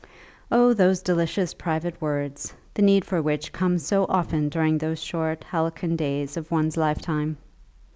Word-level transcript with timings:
Oh, 0.51 0.73
those 0.73 1.03
delicious 1.03 1.53
private 1.53 2.01
words, 2.01 2.55
the 2.73 2.81
need 2.81 3.05
for 3.05 3.21
which 3.21 3.51
comes 3.53 3.85
so 3.85 4.07
often 4.09 4.49
during 4.49 4.79
those 4.79 4.97
short 4.99 5.43
halcyon 5.43 5.95
days 5.95 6.35
of 6.37 6.49
one's 6.49 6.75
lifetime! 6.75 7.37